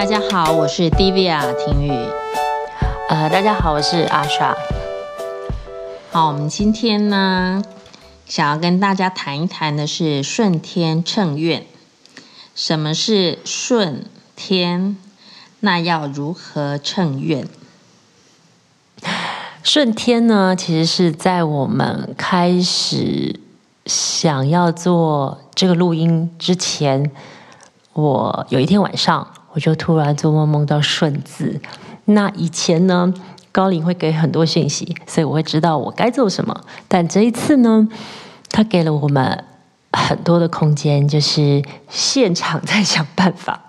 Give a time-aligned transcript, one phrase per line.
[0.00, 1.90] 大家好，我是 Divya 婷宇。
[3.10, 4.56] 呃，大家好，我是阿莎。
[6.10, 7.62] 好，我们今天呢，
[8.24, 11.66] 想要跟大家谈一谈的是顺天称愿。
[12.54, 14.96] 什么是顺天？
[15.60, 17.46] 那要如何称愿？
[19.62, 23.38] 顺天呢，其实是在我们开始
[23.84, 27.10] 想要做这个录音之前，
[27.92, 29.30] 我有一天晚上。
[29.52, 31.60] 我就突然做梦梦到“顺”字。
[32.04, 33.12] 那以前呢，
[33.52, 36.64] 高灵会给很多讯息，所以我会知道我该做什么。
[36.86, 37.88] 但这一次呢，
[38.50, 39.44] 他给了我们
[39.92, 43.60] 很多的空间，就是现场在想办法。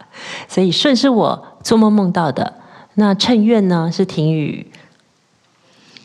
[0.48, 2.54] 所以“顺”是我做梦梦到的。
[2.96, 4.72] 那“趁愿”呢，是婷雨，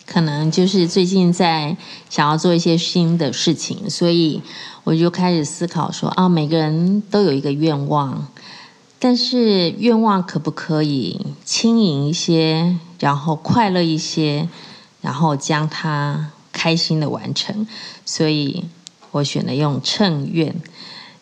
[0.07, 1.77] 可能就是最近在
[2.09, 4.41] 想要做一些新的事情，所以
[4.85, 8.27] 我就开始思考说：啊，每个人都有一个愿望。
[8.99, 14.49] 但是愿望可不可以轻盈一些，然后快乐一些，
[15.03, 17.67] 然后将它开心的完成？
[18.05, 18.65] 所以
[19.11, 20.55] 我选了用乘愿，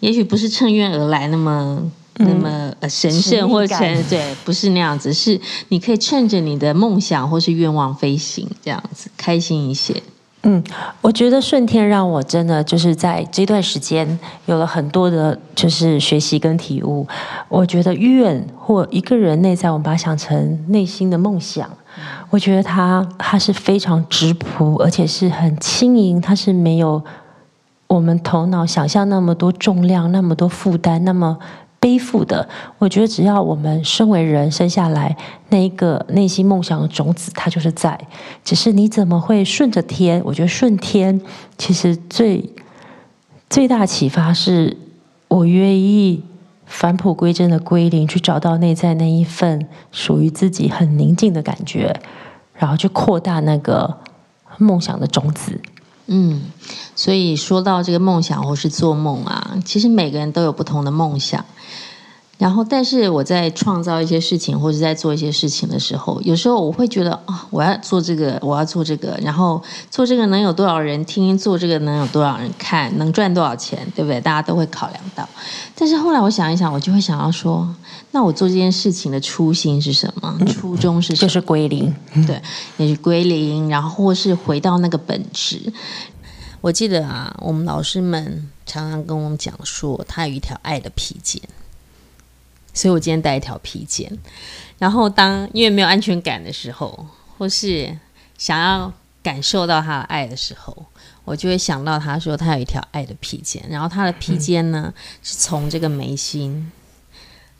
[0.00, 3.77] 也许不是乘愿而来那么、嗯、那么神圣或者
[4.08, 10.02] 对，不是那样子，是你可以趁着你的梦想或是愿望飞行，这样子开心一些。
[10.47, 10.62] 嗯，
[11.00, 17.06] 我觉得顺天让我真的就是在这段时间有了很多的，就是学习跟体悟。
[17.48, 21.69] 我觉得愿或一个人内在，我们把它想成内心的梦想，
[22.28, 27.03] 我觉得它它是非常质朴，而且是很轻盈，它是没有
[27.86, 31.39] 我们头脑想象那么多重量、那么多负担、那么。
[31.85, 35.15] 背负的，我觉得只要我们身为人生下来，
[35.51, 38.09] 那一个内心梦想的种子，它就是在。
[38.43, 40.23] 只是你怎么会顺着天？
[40.25, 41.21] 我觉得顺天
[41.59, 42.51] 其实最
[43.51, 44.79] 最大启发是，
[45.29, 46.25] 我愿意
[46.65, 52.01] 返璞归真的归零，去找到内在那一份属于自己很宁静的感觉，
[52.55, 53.98] 然后去扩大那个
[54.57, 55.61] 梦想的种子。
[56.07, 56.45] 嗯，
[56.95, 61.45] 所以说到这个梦想或是做梦啊，其实每个人都有不同的梦想。
[62.36, 74.20] 然后，但是我在创造一些事情或者在做一些事情的时候，有时候我会觉得啊、哦，我要做这个，我要做这个，然后做这个能有多少人听，做这个能有多少人看，能赚多少钱，对不对？
[74.20, 75.27] 大家都会考量到。
[75.77, 77.72] 但是后来我想一想，我就会想要说，
[78.11, 80.36] 那我做这件事情的初心是什么？
[80.46, 81.28] 初衷是什么？
[81.28, 81.95] 就是归零，
[82.27, 82.42] 对，
[82.78, 85.72] 也是归零，然后或是回到那个本质。
[86.61, 91.40] 我记得啊，我们老师们常常跟我们讲说，他有一条爱的披肩。
[92.74, 94.11] 所以我今天带一条披肩，
[94.79, 97.07] 然后当因为没有安全感的时候，
[97.39, 97.96] 或是
[98.36, 98.92] 想要
[99.23, 100.77] 感受到他的爱的时候，
[101.24, 106.70] 我就会想到他说他有一条爱的披肩，然后他的披肩呢、嗯、是从这个眉心，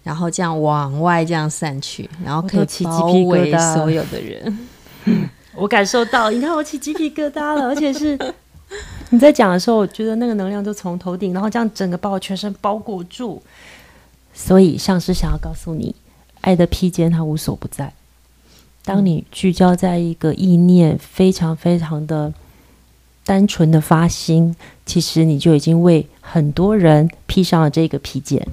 [0.03, 4.59] 然后这样往外这样散去，然后可以包围所有的人。
[5.55, 8.19] 我感受到，你看我起鸡皮疙瘩了，而且是
[9.11, 13.41] 你在讲的时候，我觉得那个能量就从头顶，然后这样整个把我全身包裹住。
[14.35, 15.95] 所以，上师想要告诉你，
[16.41, 17.95] 爱的披肩它无所不在。
[18.85, 22.35] 当你聚焦在一个意念，非常非常的
[23.25, 28.47] 单纯的发心，其实你就已经为很多人披上了这个披肩。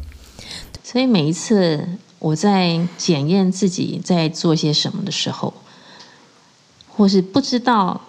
[0.84, 1.86] 所以，每一次
[2.20, 5.54] 我在检验自己在做些什么的时候，
[6.88, 8.00] 或是不知道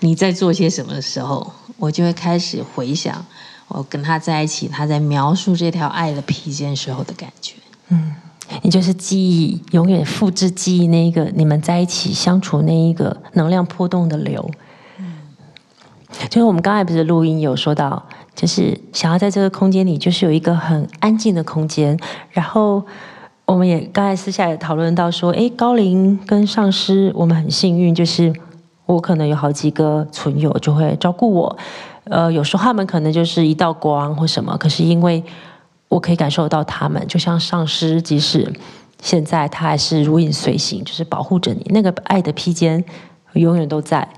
[0.00, 3.24] 你在做些什么的时候，我就会开始回想。
[3.68, 7.54] 我跟他在一起，他在描述这条爱的披肩时候的感觉。
[7.88, 8.14] 嗯，
[8.62, 14.48] 也就是记忆，永远复制记忆那一个你们在一起相处那一个能量波动的流。
[14.98, 15.16] 嗯，
[16.28, 18.02] 就是我们刚才不是录音有说到，
[18.34, 21.98] 就是想要在这个空间里，就是有一个很安静的空间。
[22.30, 22.84] 然后
[23.46, 28.32] 我们也刚才私下也讨论到说，哎，高龄跟上师，我们很幸运，就是
[28.86, 31.58] 我可能有好几个存友就会照顾我。
[32.04, 35.24] 呃，有时候他们可能就是一道光或什么，可是因为
[35.88, 38.52] 我可以感受到他们，就像上师，即使
[39.00, 42.84] 现在他还是如影随形，就是保护着你，那个爱的披肩
[43.32, 44.08] 永远都在。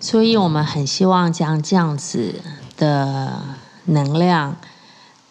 [0.00, 2.40] 所以我们很希望将这样子
[2.76, 3.40] 的
[3.86, 4.56] 能量，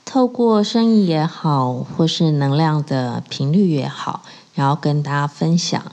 [0.03, 4.21] 透过声音也好，或是能量的频率也好，
[4.55, 5.83] 然后跟大家分享。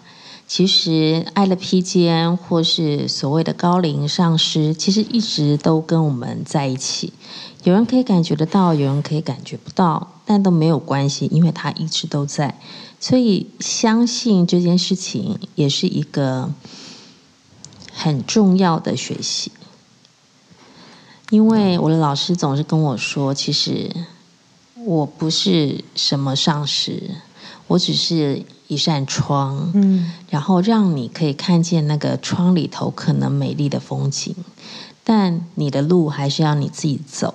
[0.52, 7.12] 其实，爱的披肩，或是所谓的高龄上师，其实一直都跟我们在一起。
[7.62, 12.58] 有人可以感觉得到，有人可以感觉不到，但都没有关系，因为他一直都在。
[12.98, 16.52] 所以，相信这件事情也是一个
[17.92, 19.52] 很重要的学习。
[21.30, 23.88] 因为我的老师总是跟我说，其实
[24.74, 27.14] 我不是什么上师，
[27.70, 34.34] 我只是一扇窗，嗯，然后让你可以看见那个窗里头可能美丽的风景，
[35.04, 37.32] 但你的路还是要你自己走。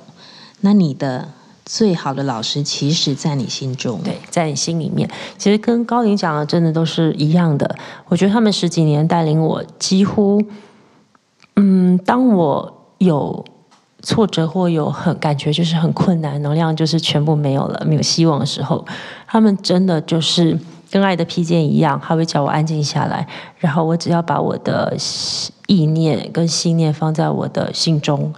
[0.60, 1.30] 那你的
[1.64, 7.74] 最好的老师，其实在你心中，对，在你心里面，其实跟高林讲的真的都是一样的。
[8.10, 10.44] 我觉得他们十几年带领我，几乎，
[11.56, 13.46] 嗯，当我有
[14.06, 18.86] 挫折或有很感觉就是很困难，能量就是全部没有了，没有希望的时候，
[19.28, 20.58] 他们真的就是
[20.92, 24.96] 跟爱的披肩一样，他会叫我安静下来，然后我只要把我的
[25.66, 28.32] 意念跟信念放在我的心中，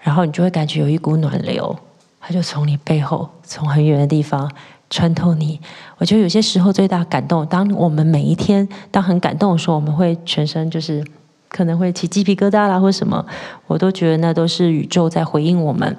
[0.00, 1.76] 然后你就会感觉有一股暖流。
[2.22, 4.50] 他就从你背后，从很远的地方
[4.88, 5.58] 穿透你。
[5.98, 11.02] 我觉得有些时候最大感动，当我们每一天当很感动的时候，我们会全身就是
[11.50, 13.26] 可能会起鸡皮疙瘩啦，或什么，
[13.66, 15.94] 我都觉得那都是宇宙在回应我们。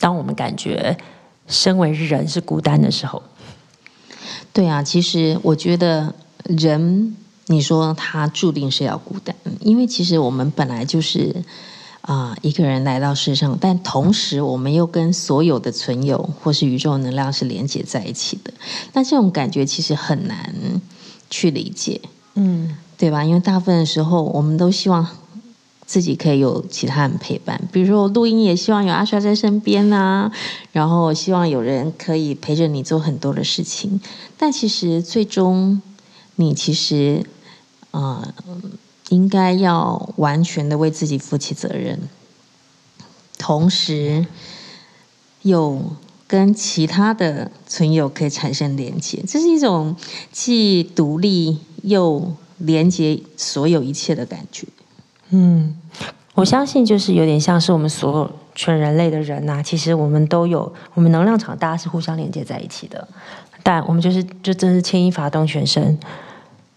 [0.00, 0.96] 当我们感觉
[1.46, 3.22] 身为人是孤单的时候，
[4.52, 6.12] 对啊，其实我觉得
[6.44, 7.16] 人，
[7.46, 11.44] 你说他注定是要孤单，因为其实我们本来就是。
[12.02, 18.50] 啊，一个人来到世上，但同时我们又跟所有的存有或是宇宙能量是连接在一起的。
[18.94, 20.80] 那这种感觉其实很难
[21.28, 22.00] 去理解，
[22.36, 23.24] 嗯，对吧？
[23.24, 25.04] 因为大部分的时候，我们都希望
[25.86, 30.30] 自己可以有其他人陪伴，比如说我录音也希望有阿莎在身边啊，
[30.72, 34.00] 然后希望有人可以陪着你做很多的事情。
[34.36, 35.80] 但其实最终，
[36.36, 37.24] 你其实
[37.90, 38.22] 啊。
[38.46, 38.60] 呃
[39.10, 41.98] 应该要完全的为自己负起责任，
[43.38, 44.24] 同时
[45.42, 45.82] 又
[46.28, 49.96] 跟其他的存有可以产生连接，这是一种
[50.30, 54.66] 既独立又连接所有一切的感觉。
[55.30, 55.76] 嗯，
[56.34, 63.06] 我相信就是有点像是我们所有全人类的人呐、其实我们都有，我们能量场大家是互相连接在一起的，
[63.62, 65.98] 但我们就是就真是牵一发动全身。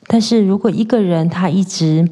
[0.07, 2.07] 但是如果一个人他一直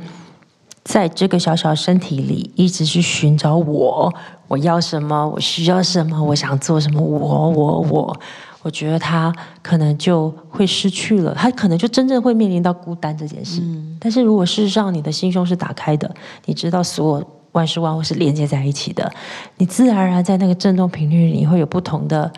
[0.84, 4.12] 在这个小小身体里，一直去寻找我，
[4.48, 8.20] 我要什么，我需要什么，我想做什么，我我，我
[8.70, 13.62] 觉得他可能就会失去了，他可能就真正会面临到孤单这件事。
[13.64, 13.98] 嗯。
[14.00, 16.14] 但是如果事实上你的心胸是打开的，
[16.46, 19.12] 你知道所有万事万物是连接在一起的，
[19.58, 22.32] 你自然而然在那个震动频率里，你会有不同的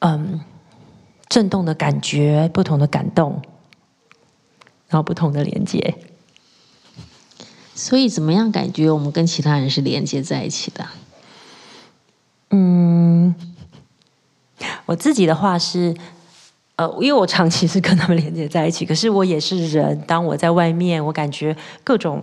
[0.00, 0.40] 嗯
[1.28, 3.40] 震动的感觉，不同的感动。
[4.88, 5.96] 然后不同的连接，
[7.74, 10.86] 所以怎么样感觉我们跟其他人是连接在一起的？
[12.50, 13.34] 嗯，
[14.84, 15.94] 我自己的话是，
[16.76, 20.00] 呃，因为我长期是跟他们连接在一起，可是我也是人。
[20.06, 22.22] 当我在外面，我感觉各种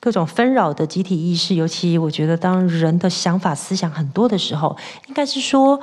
[0.00, 4.76] 各种纷扰的集体意识，尤其我觉得当人的想法思想很多的时候，
[5.08, 5.78] 应该是说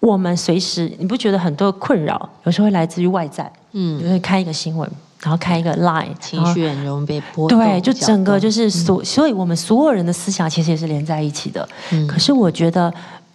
[0.00, 3.52] 我们随时，你不觉得很多的困扰有时候会来自于外在？
[3.72, 4.90] 嗯，就是看一个新闻。
[5.22, 7.56] 然后开一个 line，情绪很容易被波动。
[7.56, 11.68] 对，就整个就是所，嗯、所以我们所有人的思想其实也是连在一起的。
[11.92, 12.92] 嗯、可是我觉得，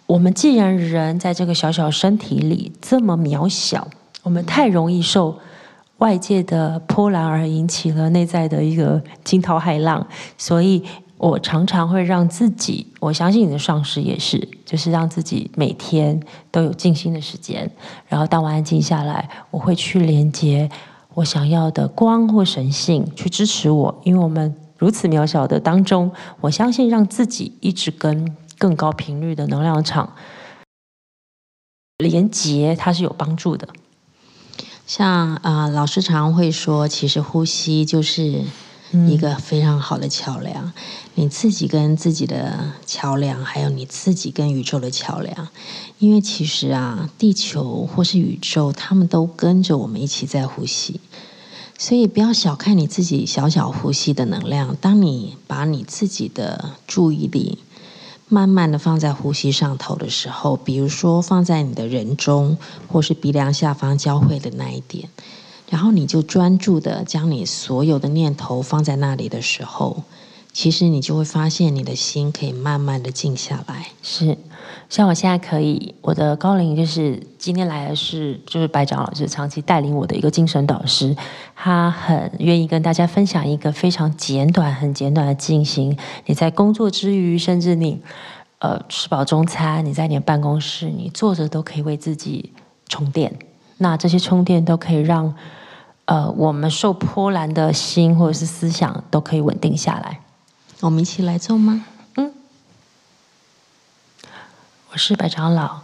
[0.07, 3.86] 我们既然人在这个小小身体里这么渺小，
[4.24, 5.38] 我们太容易受
[5.98, 10.07] 外界的波澜而引起了内在的一个惊涛骇浪。
[10.38, 10.81] 所以
[11.18, 16.18] 我常常会让自己，我相信你的上司也是，就是让自己每天
[16.52, 17.69] 都有静心的时间。
[18.07, 20.69] 然后当我安静下来，我会去连接。
[21.16, 26.09] 我想要的光或神性去支持我，因为我们如此渺小的当中，
[26.40, 30.16] 我相信让自己一直跟更高频率的能量场
[31.97, 33.69] 连接，它是有帮助的。
[34.85, 38.44] 像啊、呃，老师常会说，其实呼吸就是。
[39.09, 40.71] 一个非常好的桥梁，
[41.16, 45.49] 你自己跟自己的桥梁，还有你自己跟宇宙的桥梁。
[45.99, 51.02] 因为其实啊，地球或是宇宙，他们都跟着我们一起在呼吸，
[51.78, 54.73] 所以不要小看你自己小小呼吸的能量。
[54.80, 57.59] 当你把你自己的注意力
[58.29, 62.57] 慢慢的放在呼吸上头的时候，比如说放在你的人中，
[62.87, 65.09] 或是鼻梁下方交汇的那一点。
[65.69, 70.03] 然后你就专注的将你所有的念头放在那里的时候，
[70.53, 73.91] 其实你就会发现你的心可以慢慢的静下来。
[74.01, 74.37] 是，
[74.89, 81.15] 像我现在可以，我的高龄就是今天来的是就是白长老师长期带领我的一个精神导师，
[81.56, 85.97] 他很愿意跟大家分享一个非常简短、很简短的进行。
[86.25, 88.01] 你在工作之余，甚至你
[88.59, 92.53] 呃吃饱中餐，你在你的办公室，你坐着都可以为自己
[92.87, 93.37] 充电。
[93.79, 95.35] 那这些充电都可以让，
[96.06, 100.21] 呃，我们受波澜的心或者是思想都可以稳定下来。
[100.79, 101.85] 我们一起来做吗？
[104.97, 105.81] 我是白长老。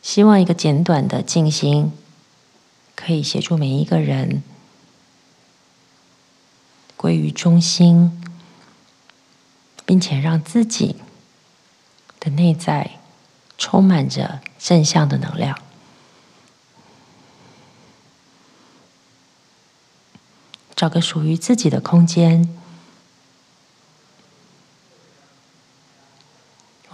[0.00, 1.92] 希望一个简短的静心
[2.94, 4.42] 可以协助每一个人。
[6.96, 8.22] 归于中心。
[9.84, 10.96] 并且让自己
[12.18, 12.92] 的内在
[13.58, 15.58] 充满着正向的能量。
[20.74, 22.65] 找个属于自己的空间。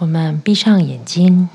[0.03, 1.47] 我们闭上眼睛。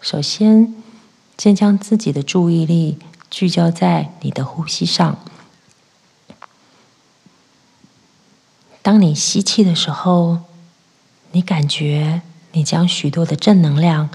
[0.00, 0.72] 首先，
[1.36, 2.96] 先将自己的注意力
[3.28, 5.18] 聚焦在你的呼吸上。
[8.80, 10.42] 当你吸气的时候，
[11.32, 14.08] 你感觉你将许多的正能量，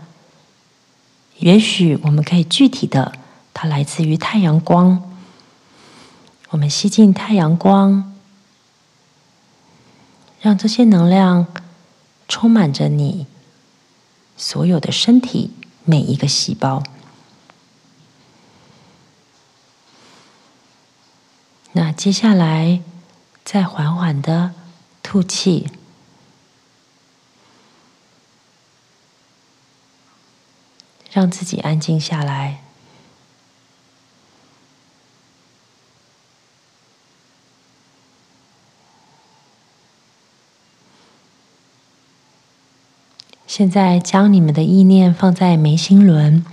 [1.39, 3.11] 也许我们可以具体的。
[3.53, 5.11] 它来自于太阳光，
[6.51, 8.08] 我们吸进太阳光，
[10.41, 11.47] 让这些能量
[12.27, 13.27] 充满着你
[14.37, 15.51] 所有的身体
[15.83, 16.81] 每一个细胞。
[21.73, 22.81] 那接下来
[23.43, 24.53] 再缓缓的
[25.03, 25.69] 吐气，
[31.11, 32.63] 让自己安静下来。
[43.49, 46.45] 现在将你们的意念放在眉心轮，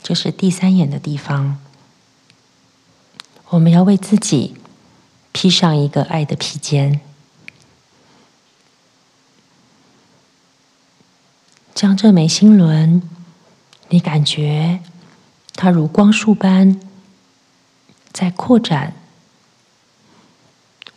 [0.00, 1.58] 就是第三眼的地方。
[3.48, 4.54] 我们要为自己
[5.32, 7.00] 披上一个爱的披肩，
[11.74, 13.02] 将这眉心轮，
[13.88, 14.78] 你感觉
[15.54, 16.80] 它如光束般
[18.12, 18.94] 在扩展，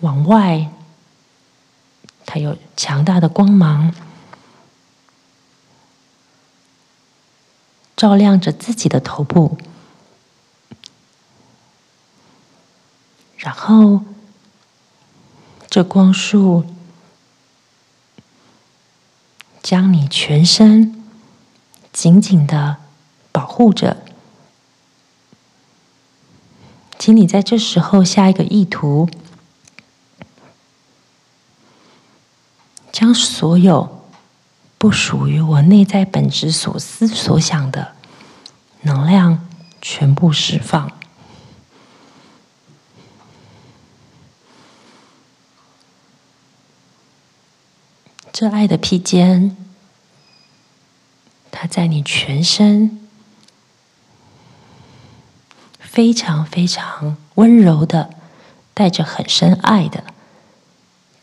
[0.01, 0.71] 往外。
[2.33, 3.93] 它有强大的光芒，
[7.97, 9.57] 照亮着自己的头部，
[13.35, 14.03] 然后
[15.69, 16.63] 这光束
[19.61, 21.03] 将你全身
[21.91, 22.77] 紧紧的
[23.33, 23.97] 保护着。
[26.97, 29.09] 请你在这时候下一个意图。
[33.01, 34.05] 将所有
[34.77, 37.95] 不属于我内在本质所思所想的
[38.81, 39.49] 能量
[39.81, 40.91] 全部释放。
[48.31, 49.57] 这爱的披肩，
[51.49, 53.07] 它在你全身
[55.79, 58.11] 非常非常温柔的，
[58.75, 60.03] 带着很深爱的，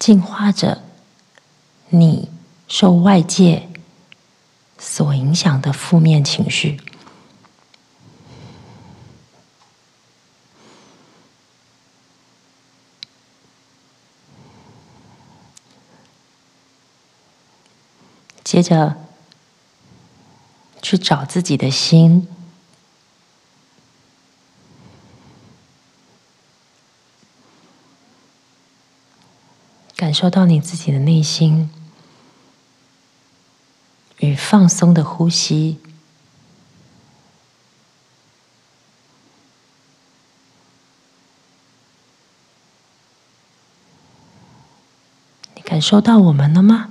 [0.00, 0.87] 净化着。
[1.90, 2.28] 你
[2.68, 3.68] 受外界
[4.78, 6.78] 所影响的负面情绪，
[18.44, 18.96] 接着
[20.82, 22.28] 去找自己的心，
[29.96, 31.70] 感受到你自己的内心。
[34.50, 35.78] 放松的呼吸，
[45.54, 46.88] 你感受到我们了吗？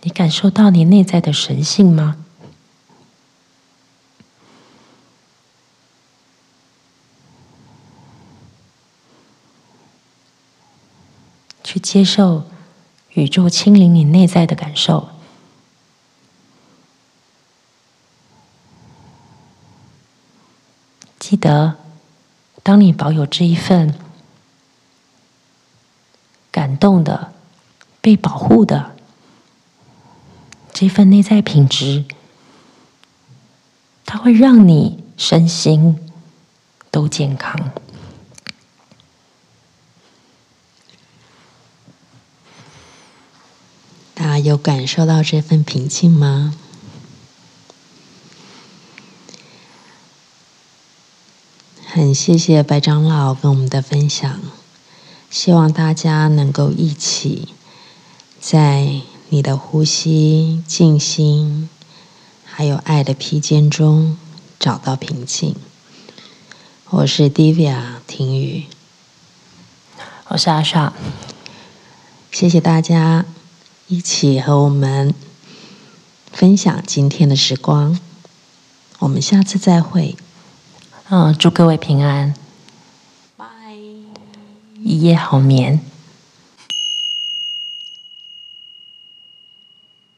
[0.00, 2.16] 你感受到你内在的神性吗？
[11.62, 12.57] 去接受。
[13.18, 15.08] 宇宙清理你内在的感受。
[21.18, 21.76] 记得，
[22.62, 23.92] 当你保有这一份
[26.52, 27.32] 感动的、
[28.00, 28.94] 被保护的
[30.72, 32.04] 这份内在品质，
[34.06, 35.98] 它会让你身心
[36.92, 37.72] 都健康。
[44.38, 46.54] 有感受到这份平静吗？
[51.86, 54.40] 很谢谢白长老跟我们的分享，
[55.30, 57.48] 希望大家能够一起
[58.40, 61.68] 在你的呼吸、静心，
[62.44, 64.16] 还有爱的披肩中
[64.60, 65.56] 找到平静。
[66.90, 68.66] 我是 Divya 婷雨，
[70.28, 70.92] 我是阿莎。
[72.30, 73.24] 谢谢大家
[73.88, 75.14] 一起和我们
[76.30, 77.98] 分享今天的时光。
[78.98, 80.14] 我们下次再会。
[81.08, 82.34] 嗯，祝各位平安，
[83.38, 83.46] 拜，
[84.84, 85.80] 一夜好眠。